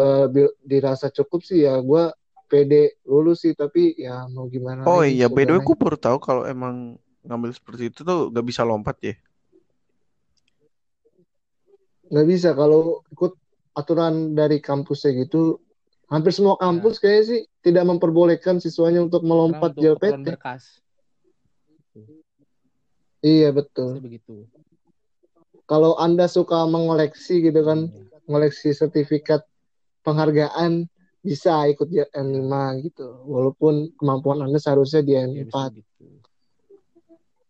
[0.62, 2.14] dirasa cukup sih ya gue
[2.50, 6.18] pede lulus sih tapi ya mau gimana oh iya by the way aku baru tahu
[6.18, 9.14] kalau emang ngambil seperti itu tuh gak bisa lompat ya
[12.10, 13.38] nggak bisa kalau ikut
[13.78, 15.62] aturan dari kampusnya gitu
[16.10, 16.68] hampir semua ya.
[16.68, 17.02] kampus ya.
[17.06, 20.28] kayaknya sih tidak memperbolehkan siswanya untuk melompat untuk JLPT
[23.22, 24.50] iya betul begitu
[25.70, 28.26] kalau anda suka mengoleksi gitu kan hmm.
[28.26, 29.46] ngoleksi sertifikat
[30.02, 32.54] penghargaan bisa ikut N5
[32.90, 36.19] gitu walaupun kemampuan anda seharusnya di N4 ya, gitu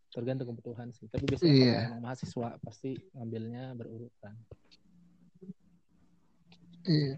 [0.09, 1.85] tergantung kebutuhan sih tapi biasanya yeah.
[1.93, 4.33] kalau mahasiswa pasti ngambilnya berurutan
[6.89, 7.17] iya yeah.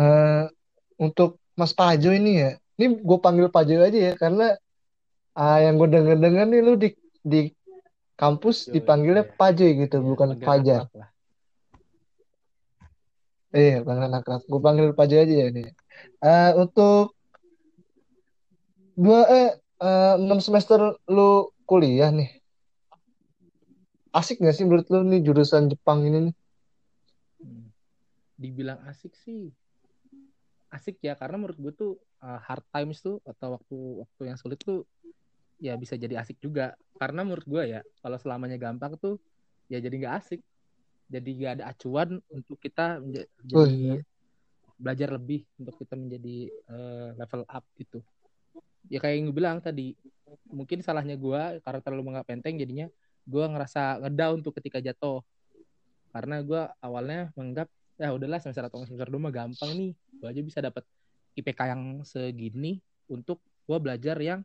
[0.00, 0.44] uh,
[0.96, 2.50] untuk Mas Pajo ini ya
[2.80, 4.56] ini gue panggil Pajo aja ya karena
[5.36, 7.52] uh, yang gue denger dengar nih lu di di
[8.16, 9.36] kampus Pajo, dipanggilnya iya.
[9.36, 10.80] Pajo gitu iya, bukan Pajar
[13.52, 15.68] iya eh, bukan anak gue panggil Pajo aja ya ini.
[16.24, 17.19] uh, untuk
[19.00, 22.28] dua eh eh, enam semester lu kuliah nih.
[24.12, 26.34] Asik gak sih menurut lu nih jurusan Jepang ini nih?
[28.40, 29.52] Dibilang asik sih,
[30.72, 31.92] asik ya karena menurut gue tuh
[32.24, 34.88] uh, hard times tuh atau waktu waktu yang sulit tuh
[35.60, 36.74] ya bisa jadi asik juga.
[36.98, 39.16] Karena menurut gue ya kalau selamanya gampang tuh
[39.70, 40.40] ya jadi nggak asik.
[41.10, 44.02] Jadi nggak ada acuan untuk kita menja- Oh, iya.
[44.80, 48.00] belajar lebih untuk kita menjadi uh, level up gitu.
[48.88, 49.92] Ya kayak yang gue bilang tadi,
[50.48, 52.86] mungkin salahnya gue karena terlalu menganggap enteng jadinya
[53.28, 55.20] gue ngerasa ngedown tuh ketika jatuh.
[56.10, 57.68] Karena gue awalnya menganggap
[58.00, 60.82] ya udahlah semester atau semester dua mah gampang nih, gue aja bisa dapat
[61.36, 63.38] IPK yang segini untuk
[63.68, 64.40] gue belajar yang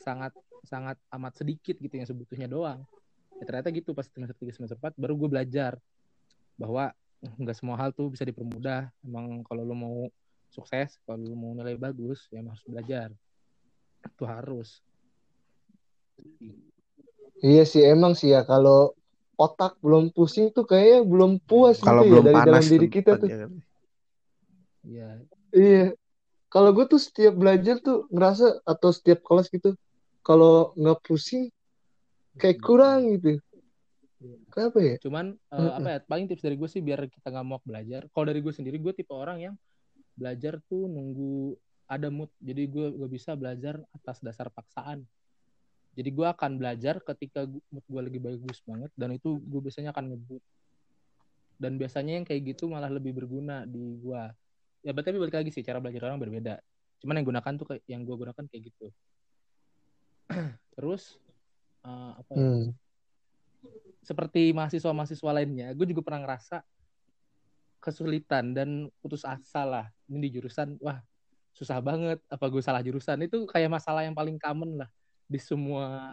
[0.00, 2.80] sangat sangat amat sedikit gitu yang sebutuhnya doang.
[3.38, 5.74] Ya, ternyata gitu pas semester 3 semester 4 baru gue belajar
[6.54, 8.90] bahwa nggak semua hal tuh bisa dipermudah.
[9.02, 9.96] Emang kalau lu mau
[10.50, 13.10] sukses, kalau lu mau nilai bagus, ya harus belajar.
[14.06, 14.82] Itu harus.
[17.42, 18.94] Iya sih emang sih ya kalau
[19.34, 23.18] otak belum pusing tuh kayaknya belum puas Kalau gitu ya belum dari dalam diri kita
[23.18, 23.28] tuh.
[23.28, 23.50] kan.
[24.82, 25.08] Iya,
[25.54, 25.84] Iya.
[26.52, 29.72] Kalau gue tuh setiap belajar tuh ngerasa atau setiap kelas gitu
[30.20, 31.48] kalau nggak pusing
[32.36, 33.40] kayak kurang gitu.
[34.52, 34.94] Kenapa ya?
[35.02, 35.72] Cuman Heeh.
[35.72, 35.98] apa ya?
[36.04, 38.06] Paling tips dari gue sih biar kita nggak mau belajar.
[38.12, 39.54] Kalau dari gue sendiri, gue tipe orang yang
[40.12, 41.56] belajar tuh nunggu
[41.92, 42.32] ada mood.
[42.40, 45.04] Jadi gue gak bisa belajar atas dasar paksaan.
[45.92, 50.16] Jadi gue akan belajar ketika mood gue lagi bagus banget dan itu gue biasanya akan
[50.16, 50.42] ngebut.
[51.60, 54.22] Dan biasanya yang kayak gitu malah lebih berguna di gue.
[54.82, 56.58] Ya berarti balik lagi sih cara belajar orang berbeda.
[57.04, 58.86] Cuman yang gunakan tuh kayak yang gue gunakan kayak gitu.
[60.74, 61.20] Terus
[61.84, 62.40] eh, apa ya?
[62.40, 62.68] Hmm.
[64.02, 66.66] seperti mahasiswa-mahasiswa lainnya, gue juga pernah ngerasa
[67.78, 69.86] kesulitan dan putus asa lah.
[70.10, 70.98] Ini di jurusan, wah
[71.52, 72.18] susah banget.
[72.28, 73.20] Apa gue salah jurusan?
[73.24, 74.90] Itu kayak masalah yang paling common lah
[75.28, 76.12] di semua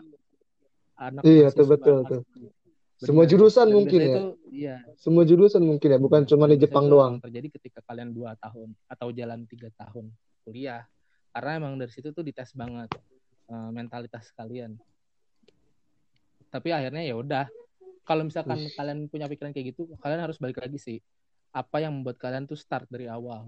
[1.00, 2.22] anak Iya tuh betul tuh.
[3.00, 4.08] Semua jurusan Dan mungkin ya.
[4.12, 4.76] itu, iya.
[5.00, 7.24] Semua jurusan mungkin ya, bukan cuma Dan di Jepang doang.
[7.24, 10.12] Terjadi ketika kalian dua tahun atau jalan tiga tahun
[10.44, 10.84] kuliah.
[11.32, 12.92] Karena emang dari situ tuh dites banget
[13.48, 14.76] eh, mentalitas kalian.
[16.52, 17.48] Tapi akhirnya ya udah.
[18.04, 18.74] Kalau misalkan Wih.
[18.76, 20.98] kalian punya pikiran kayak gitu, kalian harus balik lagi sih.
[21.56, 23.48] Apa yang membuat kalian tuh start dari awal?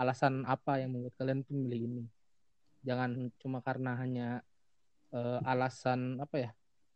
[0.00, 2.04] Alasan apa yang membuat kalian tuh memilih ini?
[2.80, 4.28] Jangan cuma karena hanya
[5.12, 6.50] eh, alasan apa ya?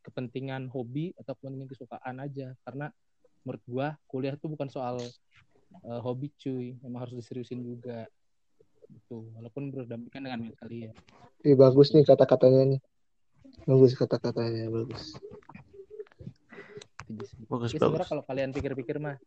[0.05, 2.93] kepentingan hobi atau kepentingan kesukaan aja karena
[3.41, 5.01] menurut gua kuliah tuh bukan soal
[5.81, 8.05] eh, hobi cuy emang harus diseriusin juga
[8.93, 10.93] gitu walaupun berdampingan dengan mental kalian
[11.41, 12.81] Ih, bagus nih kata-katanya nih.
[13.69, 15.17] Bagus kata-katanya, bagus.
[17.09, 17.25] Itu.
[17.49, 18.09] Bagus, Ya, bagus.
[18.09, 19.21] kalau kalian pikir-pikir mah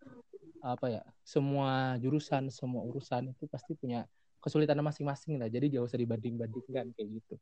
[0.62, 4.06] apa ya semua jurusan semua urusan itu pasti punya
[4.42, 7.36] kesulitan masing-masing lah jadi gak usah dibanding-bandingkan kayak gitu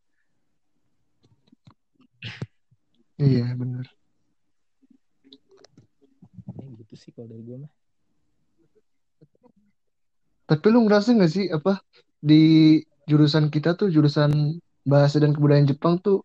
[3.15, 3.87] Iya, benar.
[6.59, 7.71] ya, gitu sih kalau dari gue mah
[10.45, 11.81] Tapi lu ngerasa nggak sih apa
[12.21, 12.77] di
[13.09, 16.21] jurusan kita tuh jurusan bahasa dan kebudayaan Jepang tuh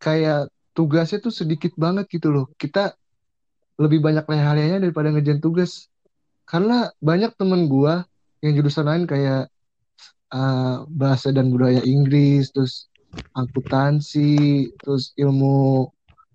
[0.00, 2.48] kayak tugasnya tuh sedikit banget gitu loh.
[2.56, 2.96] Kita
[3.76, 5.91] lebih banyak leha-lehanya daripada ngerjain tugas.
[6.44, 8.04] Karena banyak temen gua
[8.42, 9.48] yang jurusan lain kayak
[10.34, 12.90] uh, bahasa dan budaya Inggris, terus
[13.36, 15.88] akuntansi, terus ilmu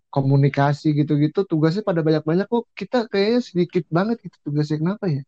[0.08, 5.22] komunikasi gitu-gitu tugasnya pada banyak-banyak kok kita kayaknya sedikit banget gitu tugasnya kenapa ya?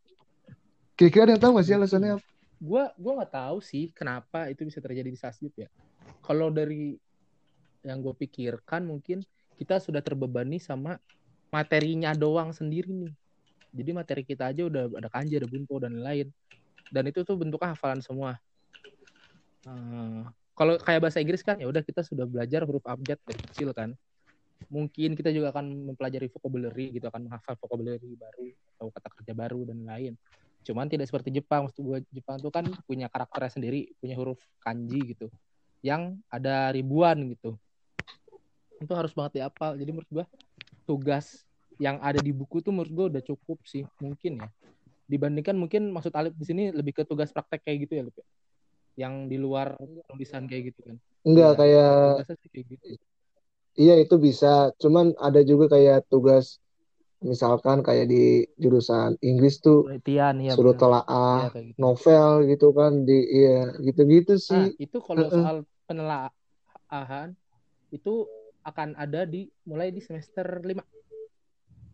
[0.96, 2.30] Kira-kira ada yang tahu nggak sih alasannya apa?
[2.60, 5.72] gue gue nggak tahu sih kenapa itu bisa terjadi di Sasjud ya
[6.20, 7.00] kalau dari
[7.88, 9.24] yang gue pikirkan mungkin
[9.56, 11.00] kita sudah terbebani sama
[11.56, 13.16] materinya doang sendiri nih
[13.70, 16.30] jadi materi kita aja udah ada kanji ada bunpo dan lain
[16.90, 18.38] dan itu tuh bentuknya hafalan semua.
[19.70, 20.24] Eh,
[20.58, 23.94] kalau kayak bahasa Inggris kan ya udah kita sudah belajar huruf abjad dari kecil kan.
[24.68, 29.64] Mungkin kita juga akan mempelajari vocabulary gitu akan menghafal vocabulary baru atau kata kerja baru
[29.70, 30.14] dan lain
[30.68, 35.16] cuman tidak seperti Jepang maksud gue Jepang tuh kan punya karakternya sendiri punya huruf kanji
[35.16, 35.32] gitu
[35.80, 37.56] yang ada ribuan gitu.
[38.80, 40.26] Itu harus banget dihafal jadi menurut gue
[40.84, 41.49] tugas
[41.80, 44.50] yang ada di buku tuh menurut gue udah cukup sih mungkin ya.
[45.10, 48.26] Dibandingkan mungkin maksud Alif di sini lebih ke tugas praktek kayak gitu ya Alif ya?
[49.00, 49.80] yang di luar
[50.12, 50.96] tulisan kayak gitu kan?
[51.24, 51.92] Enggak Iya, kayak
[52.52, 52.86] kayak gitu.
[53.80, 56.60] Iya itu bisa, cuman ada juga kayak tugas
[57.24, 61.04] misalkan kayak di jurusan Inggris tuh penelitian ya suruh telaah
[61.48, 61.80] Iya, kayak gitu.
[61.80, 67.36] novel gitu kan di iya gitu-gitu Nah, sih itu kalau soal penelaahan
[67.92, 68.14] itu
[68.64, 70.84] akan ada di mulai di semester 5.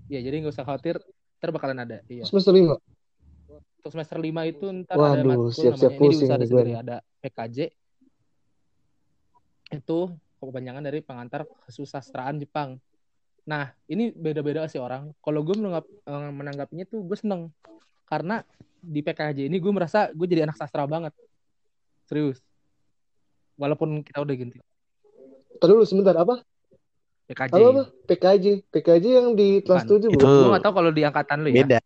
[0.06, 1.02] Ya, jadi nggak usah khawatir,
[1.42, 2.02] ntar bakalan ada.
[2.06, 2.26] Iya.
[2.30, 2.78] semester lima
[3.86, 7.58] Untuk semester 5 itu ntar ada Waduh, matkul siap-siap namanya, ini di sendiri, ada PKJ.
[9.78, 10.00] Itu
[10.42, 12.82] kepanjangan dari pengantar kesusastraan Jepang.
[13.46, 15.14] Nah, ini beda-beda sih orang.
[15.22, 17.54] Kalau gue menanggap, menanggapinya tuh gue seneng.
[18.10, 18.42] Karena
[18.82, 21.14] di PKJ ini gue merasa gue jadi anak sastra banget.
[22.10, 22.42] Serius.
[23.58, 24.58] Walaupun kita udah ganti
[25.62, 26.42] Tadi dulu sebentar apa?
[27.26, 27.54] PKJ.
[27.54, 27.84] Apa apa?
[28.06, 28.46] PKJ.
[28.70, 30.02] PKJ yang di kelas Bukan.
[30.06, 30.30] 7 Itu bukan?
[30.30, 31.56] Gue gak tahu kalau di angkatan lu ya.
[31.66, 31.80] beda.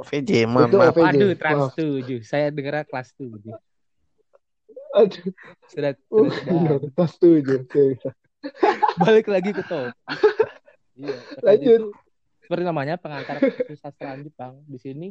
[0.00, 0.94] OVJ, maaf, Itu maaf.
[0.96, 1.06] OVJ.
[1.12, 1.72] Aduh, kelas.
[1.76, 2.24] 7.
[2.24, 3.52] Saya dengar kelas 7.
[4.90, 5.24] Aduh,
[5.70, 5.92] Sudah,
[6.96, 7.62] kelas 7.
[7.62, 7.84] Oke.
[8.98, 9.92] Balik lagi ke top.
[10.96, 11.80] Iya, Lanjut.
[11.80, 11.86] itu
[12.44, 14.58] seperti namanya pengantar kesusastraan Jepang.
[14.66, 15.08] Di sini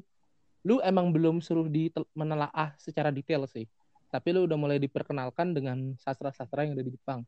[0.68, 1.88] lu emang belum suruh di
[2.18, 3.70] menelaah secara detail sih.
[4.10, 7.22] Tapi lu udah mulai diperkenalkan dengan sastra-sastra yang ada di Jepang.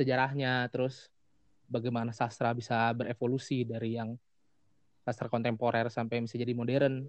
[0.00, 1.12] Sejarahnya, terus
[1.68, 4.16] bagaimana sastra bisa berevolusi dari yang
[5.04, 7.04] sastra kontemporer sampai bisa jadi modern.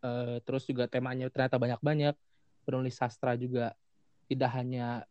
[0.00, 2.16] Eh, terus juga temanya ternyata banyak-banyak.
[2.64, 3.76] Penulis sastra juga
[4.24, 5.04] tidak hanya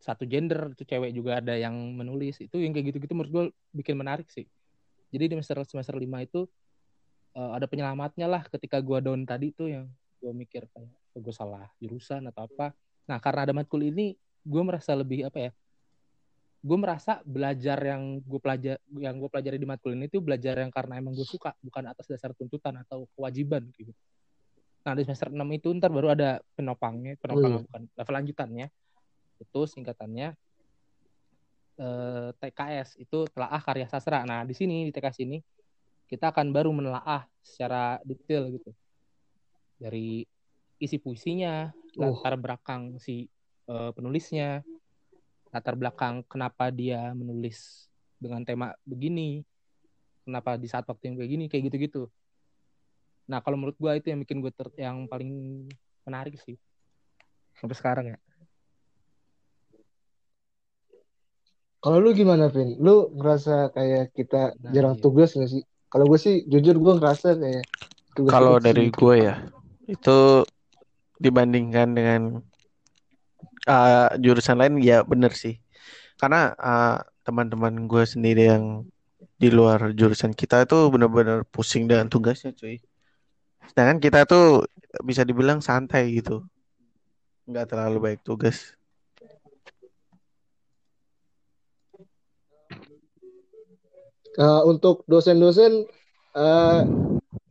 [0.00, 2.40] satu gender, itu cewek juga ada yang menulis.
[2.40, 3.44] Itu yang kayak gitu-gitu menurut gue
[3.76, 4.48] bikin menarik sih.
[5.12, 6.48] Jadi di semester semester 5 itu
[7.36, 9.84] eh, ada penyelamatnya lah ketika gue down tadi tuh yang
[10.18, 12.72] gue mikir kayak gue salah jurusan atau apa.
[13.04, 15.52] Nah karena ada matkul ini gue merasa lebih apa ya?
[16.62, 20.70] Gue merasa belajar yang gue pelajar yang gue pelajari di matkul ini tuh belajar yang
[20.70, 23.90] karena emang gue suka bukan atas dasar tuntutan atau kewajiban gitu.
[24.86, 28.66] Nah di semester 6 itu ntar baru ada penopangnya, penopang bukan level lanjutannya.
[29.42, 30.38] Itu singkatannya
[31.82, 34.22] eh, TKS itu telaah karya sastra.
[34.22, 35.42] Nah di sini di TKS ini
[36.06, 38.70] kita akan baru menelaah secara detail gitu
[39.82, 40.22] dari
[40.78, 42.16] isi puisinya, Oh.
[42.16, 43.28] latar belakang si
[43.68, 44.64] eh, penulisnya,
[45.52, 47.86] latar belakang kenapa dia menulis
[48.16, 49.44] dengan tema begini,
[50.24, 52.08] kenapa di saat waktu yang kayak gini, kayak gitu-gitu.
[53.28, 55.30] Nah kalau menurut gua itu yang bikin gue yang paling
[56.08, 56.56] menarik sih
[57.60, 58.18] sampai sekarang ya.
[61.82, 62.78] Kalau lu gimana, Vin?
[62.78, 65.02] Lu ngerasa kayak kita Nah, jarang iya.
[65.02, 65.66] tugas gak sih?
[65.90, 67.66] Kalau gue sih, jujur gue ngerasa kayak
[68.14, 69.34] tugas Kalau dari gue ya,
[69.90, 70.46] itu
[71.18, 72.38] dibandingkan dengan
[73.66, 75.58] uh, jurusan lain ya bener sih.
[76.18, 78.86] Karena uh, teman-teman gue sendiri yang
[79.38, 82.78] di luar jurusan kita itu bener-bener pusing dengan tugasnya cuy.
[83.70, 84.66] Sedangkan kita tuh
[85.02, 86.46] bisa dibilang santai gitu.
[87.46, 88.74] Nggak terlalu baik tugas.
[94.32, 95.84] Nah, untuk dosen-dosen,
[96.36, 96.80] eh,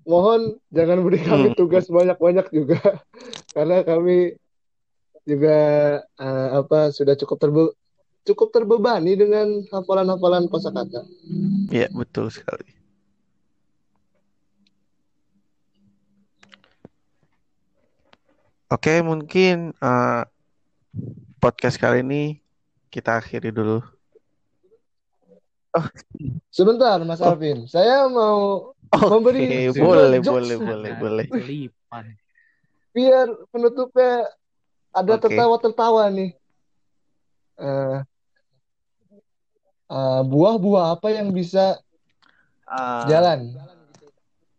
[0.10, 1.58] mohon jangan beri kami Hmm.
[1.58, 2.82] tugas banyak-banyak juga,
[3.56, 4.34] karena kami
[5.26, 5.58] juga
[6.04, 7.64] eh, apa sudah cukup terbe
[8.22, 11.06] cukup terbebani dengan hafalan-hafalan kosakata.
[11.74, 12.82] Ya betul sekali.
[18.72, 20.24] Oke, mungkin uh,
[21.44, 22.24] podcast kali ini
[22.88, 23.84] kita akhiri dulu.
[25.76, 25.88] Oh,
[26.48, 27.36] Sebentar, Mas Oh.
[27.36, 31.26] Alvin, saya mau oke, memberi boleh, boleh, boleh, boleh.
[31.32, 32.16] Lipan.
[32.92, 34.28] biar penutupnya
[34.92, 35.24] ada Oke.
[35.24, 36.32] tertawa-tertawa nih.
[37.62, 37.98] Eh,
[39.92, 41.80] eh, buah-buah apa yang bisa
[42.72, 43.52] Uh, jalan,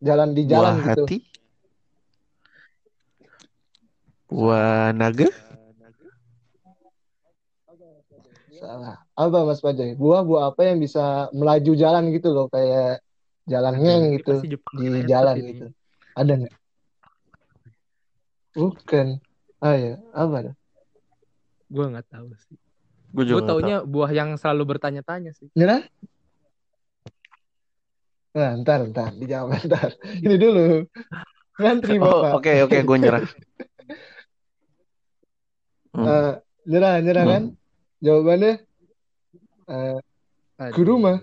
[0.04, 1.04] jalan di jalan buah gitu?
[1.08, 1.18] hati,
[4.28, 5.32] buah naga,
[8.62, 9.00] Salah.
[9.16, 9.96] Apa Mas Pajai?
[9.96, 13.00] Buah-buah apa yang bisa melaju jalan gitu loh, kayak
[13.48, 14.44] jalan ngeng gitu
[14.76, 15.48] di jalan ini.
[15.56, 15.66] gitu.
[16.14, 16.54] Ada nggak?
[18.52, 19.08] Bukan.
[19.62, 20.50] Ah ya, apa?
[20.50, 20.54] dah?
[21.70, 22.58] Gue nggak tahu sih.
[23.14, 23.62] gue Gue juga tahu.
[23.62, 25.46] taunya buah yang selalu bertanya-tanya sih.
[25.54, 25.86] Nyerah?
[28.32, 29.94] Nah, ntar, ntar, dijawab ntar.
[30.18, 30.88] Ini dulu.
[31.60, 32.42] Ngantri Oh, Bapak.
[32.42, 33.22] oke, oke, gue nyerah.
[35.92, 36.08] Hmm.
[36.08, 36.32] Eh,
[36.72, 37.32] nyerah, nyerah Hmm.
[37.36, 37.44] kan?
[38.00, 38.52] Jawabannya
[39.68, 39.98] eh,
[40.72, 41.20] Kuruma.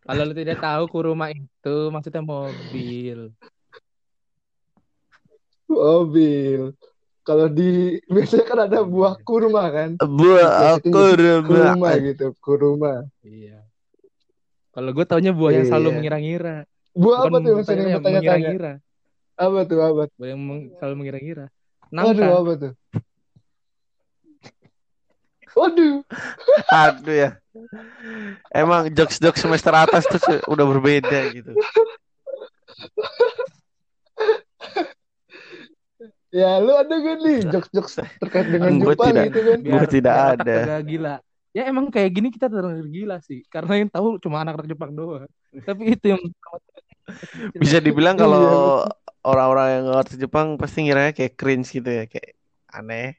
[0.00, 3.28] Kalau lu tidak tahu kuruma itu maksudnya mobil.
[5.74, 6.60] Mobil.
[7.20, 7.70] Kalau di
[8.12, 9.96] biasanya kan ada buah kurma kan?
[9.98, 11.88] Buah jadi kurma kurma.
[11.98, 12.92] gitu, kurma.
[13.20, 13.64] Iya.
[14.70, 15.96] Kalau gue taunya buah yang selalu Iya.
[15.96, 16.56] mengira-ngira.
[16.94, 17.98] Buah apa tuh yang bertanya-tanya?
[18.00, 18.72] mengira-ngira.
[19.34, 20.02] Apa tuh, apa?
[20.14, 21.46] Buah yang meng- selalu mengira-ngira.
[21.90, 22.26] Aduh, Nangka.
[22.34, 22.72] apa tuh?
[25.54, 25.96] Waduh.
[26.68, 27.30] Aduh ya.
[28.50, 30.18] Emang jokes-jokes semester atas tuh
[30.50, 31.54] udah berbeda gitu.
[36.34, 39.24] Ya, lu ada gak nih jokes-jokes terkait dengan Gua Jepang tidak.
[39.30, 39.58] gitu kan?
[39.62, 40.56] Gua tidak ada.
[40.82, 41.14] gila.
[41.54, 43.46] Ya emang kayak gini kita terdengar gila sih.
[43.46, 45.30] Karena yang tahu cuma anak-anak Jepang doang.
[45.62, 46.22] Tapi itu yang
[47.62, 48.46] Bisa dibilang Iya, kalau
[49.22, 52.34] orang-orang yang ngerti Jepang pasti ngiranya kayak cringe gitu ya, kayak
[52.74, 53.14] aneh.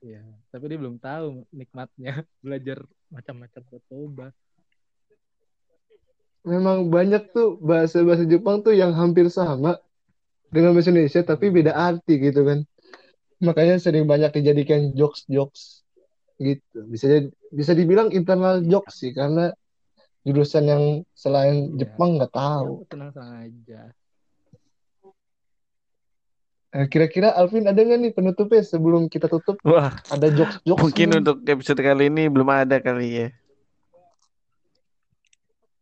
[0.00, 2.80] Iya, tapi dia belum tahu nikmatnya belajar
[3.12, 4.26] macam-macam kotoba.
[6.40, 9.76] Memang banyak tuh bahasa-bahasa Jepang tuh yang hampir sama
[10.50, 12.66] dengan bahasa Indonesia tapi beda arti gitu kan.
[13.40, 15.86] Makanya sering banyak dijadikan jokes-jokes
[16.36, 16.78] gitu.
[16.86, 19.54] Bisa jadi- bisa dibilang internal jokes sih karena
[20.20, 20.84] jurusan yang
[21.14, 21.86] selain Iya.
[21.86, 22.84] Jepang nggak tahu.
[22.84, 23.80] Ya, tenang-tenang aja.
[26.70, 29.58] Eh, Kira-kira Alvin ada nggak nih penutupnya sebelum kita tutup?
[29.66, 31.18] Wah, Ada jokes-jokes mungkin nih.
[31.18, 33.28] untuk episode kali ini belum ada kali ya.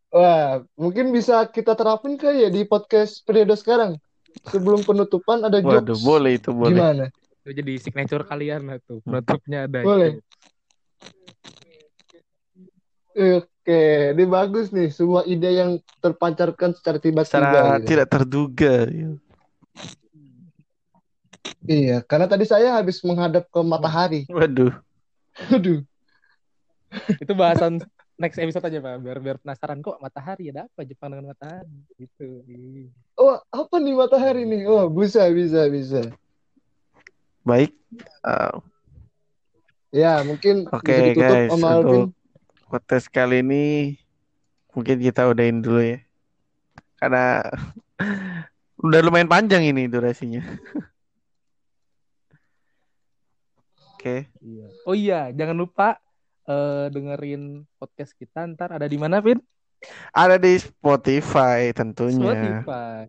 [0.08, 4.00] Wah, mungkin bisa kita terapin kali ya di podcast periode sekarang.
[4.48, 6.04] Sebelum penutupan ada Waduh, jokes.
[6.04, 6.72] boleh itu boleh.
[6.76, 7.04] Gimana?
[7.44, 9.00] Itu jadi signature kalian lah tuh.
[9.04, 10.10] Penutupnya ada Boleh.
[10.16, 10.20] itu.
[13.18, 13.82] Oke,
[14.14, 14.88] ini bagus nih.
[14.94, 17.88] Sebuah ide yang terpancarkan secara tiba-tiba Secara gitu.
[17.92, 18.74] tidak terduga.
[18.86, 19.10] ya.
[21.68, 24.24] Iya, karena tadi saya habis menghadap ke matahari.
[24.30, 24.72] Waduh.
[25.52, 25.84] Aduh.
[27.20, 27.84] Itu bahasan
[28.18, 28.94] next episode aja Pak.
[29.00, 32.42] Biar biar penasaran kok matahari ada apa Jepang dengan matahari gitu.
[32.50, 32.90] Ih.
[33.14, 34.66] Oh, apa nih matahari nih?
[34.66, 36.02] Oh, bisa, bisa, bisa.
[37.46, 37.72] Baik.
[38.26, 38.56] eh,
[39.88, 42.12] Ya, mungkin Oke, ditutup guys, Alvin.
[42.12, 42.12] untuk
[42.68, 43.96] podcast kali ini
[44.76, 46.04] mungkin kita udahin dulu ya.
[47.00, 47.40] Karena
[48.84, 50.44] udah lumayan panjang ini durasinya.
[53.96, 54.28] Oke.
[54.44, 54.66] Iya.
[54.84, 55.96] Oh iya, jangan lupa
[56.48, 57.42] eh, dengerin
[57.76, 59.38] podcast kita ntar ada di mana, Vin?
[60.10, 62.64] Ada di Spotify tentunya.
[62.64, 63.04] Spotify.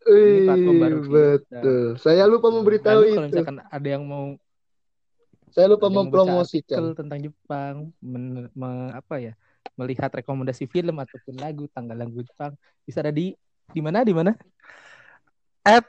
[0.00, 1.12] Ini platform Wih, baru kita.
[1.12, 1.84] betul.
[2.00, 3.32] Saya lupa memberitahu Lalu kalau itu.
[3.36, 4.32] misalkan ada yang mau
[5.50, 6.78] Saya lupa mempromosikan.
[6.78, 9.34] artikel tentang Jepang, men- me- apa ya,
[9.74, 12.54] melihat rekomendasi film ataupun lagu tanggal lagu Jepang,
[12.86, 13.34] bisa ada di
[13.68, 14.32] di mana di mana?
[15.60, 15.84] At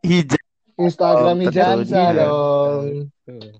[0.00, 0.40] hijau.
[0.74, 2.84] Instagram Oh, Hijansa dong.
[3.22, 3.52] Tuh.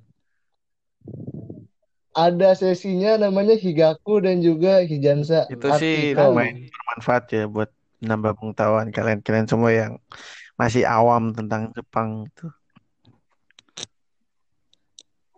[2.15, 8.95] Ada sesinya namanya Higaku dan juga Hijansa Itu sih lumayan bermanfaat ya buat nambah pengetahuan
[8.95, 9.93] kalian-kalian semua yang
[10.55, 12.47] masih awam tentang Jepang itu.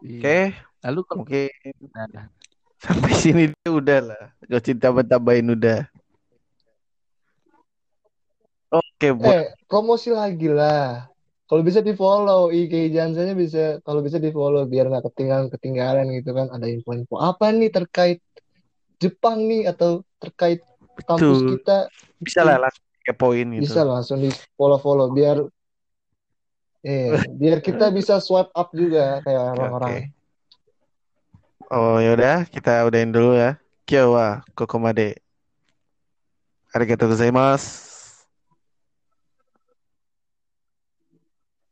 [0.04, 0.20] Iya.
[0.20, 0.40] Oke,
[0.84, 1.48] Lalu kalau mungkin
[1.96, 2.28] Nah,
[2.76, 4.22] sampai sini dia udah lah.
[4.44, 5.88] Gak usah tambah-tambahin udah.
[8.68, 11.08] Oke, buat Eh, promosi lagi lah.
[11.46, 16.10] Kalau bisa di follow IG Hijansanya bisa kalau bisa di follow biar nggak ketinggalan ketinggalan
[16.18, 16.50] gitu kan.
[16.50, 18.18] Ada info-info apa nih terkait
[18.98, 20.64] Jepang nih atau terkait
[21.06, 21.50] kampus Betul.
[21.54, 21.76] kita
[22.18, 23.62] bisa lah langsung kepoin gitu.
[23.62, 25.38] bisa langsung di follow-follow biar
[26.82, 30.10] eh biar kita bisa swipe up juga kayak orang-orang.
[31.66, 33.58] Oh yaudah, kita udahin dulu ya.
[33.86, 35.18] Kyowa kokomade.
[36.70, 37.85] Arigatou gozaimasu.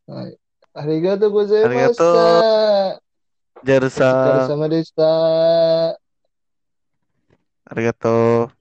[0.08, 0.38] Hai.
[0.74, 2.04] Arigatou gozaimashita.
[2.04, 3.02] Arigatou.
[3.64, 4.06] Jarusa.
[4.06, 6.00] O疲れ様でした。
[7.66, 8.52] Arigatou.